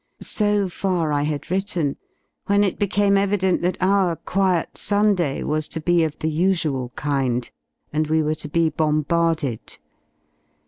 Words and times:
So 0.19 0.67
far 0.67 1.13
I 1.13 1.21
had 1.21 1.51
written 1.51 1.95
when 2.47 2.63
it 2.63 2.79
became 2.79 3.19
evident 3.19 3.61
that 3.61 3.77
our 3.79 4.15
quiet 4.15 4.75
Sunday 4.79 5.43
was 5.43 5.67
to 5.67 5.79
be 5.79 6.03
of 6.03 6.17
the 6.17 6.31
usual 6.31 6.89
kind 6.95 7.47
and 7.93 8.07
we 8.07 8.23
were 8.23 8.33
to 8.33 8.49
be 8.49 8.71
bombarded. 8.71 9.77